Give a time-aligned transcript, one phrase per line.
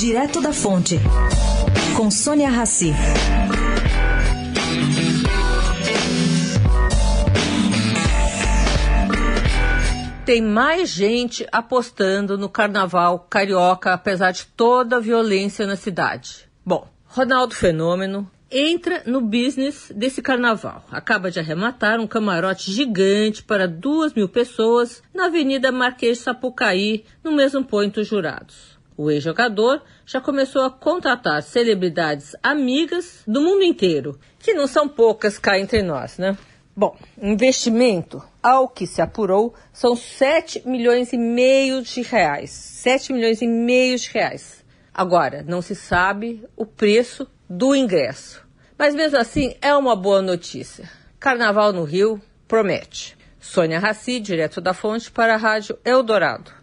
[0.00, 0.98] Direto da Fonte,
[1.94, 2.90] com Sônia Rassi.
[10.24, 16.48] Tem mais gente apostando no carnaval carioca, apesar de toda a violência na cidade.
[16.64, 20.82] Bom, Ronaldo Fenômeno entra no business desse carnaval.
[20.90, 27.04] Acaba de arrematar um camarote gigante para duas mil pessoas na Avenida Marquês de Sapucaí,
[27.22, 28.79] no mesmo ponto dos jurados.
[29.02, 35.38] O ex-jogador já começou a contratar celebridades amigas do mundo inteiro, que não são poucas
[35.38, 36.36] cá entre nós, né?
[36.76, 42.50] Bom, investimento, ao que se apurou, são 7 milhões e meio de reais.
[42.50, 44.62] 7 milhões e meio de reais.
[44.92, 48.46] Agora, não se sabe o preço do ingresso.
[48.76, 50.86] Mas mesmo assim, é uma boa notícia.
[51.18, 53.16] Carnaval no Rio promete.
[53.40, 56.59] Sônia Raci, direto da fonte, para a Rádio Eldorado.